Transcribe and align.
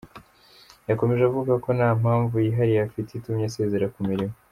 Yakomeje 0.89 1.23
avuga 1.25 1.53
ko 1.63 1.69
nta 1.77 1.89
mpamvu 2.01 2.35
yihariye 2.45 2.79
afite 2.87 3.09
itumye 3.13 3.45
asezera 3.49 3.87
ku 3.93 3.99
mirimo. 4.09 4.35